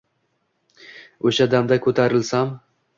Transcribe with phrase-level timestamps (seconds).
[1.31, 2.55] O’sha damda ko’tarilsam